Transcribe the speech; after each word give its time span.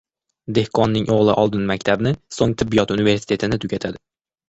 Dehqonning 0.57 1.05
oʻgʻli 1.17 1.37
oldin 1.43 1.69
maktabni, 1.73 2.17
soʻng 2.41 2.59
tibbiyot 2.65 2.99
universistetini 2.99 3.65
tugatadi. 3.65 4.07